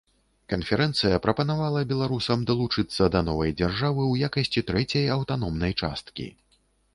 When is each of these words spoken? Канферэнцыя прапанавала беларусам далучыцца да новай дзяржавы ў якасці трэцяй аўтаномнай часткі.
Канферэнцыя 0.51 1.17
прапанавала 1.25 1.83
беларусам 1.91 2.45
далучыцца 2.51 3.11
да 3.17 3.21
новай 3.29 3.53
дзяржавы 3.59 4.03
ў 4.11 4.31
якасці 4.31 4.65
трэцяй 4.71 5.05
аўтаномнай 5.19 5.77
часткі. 5.83 6.27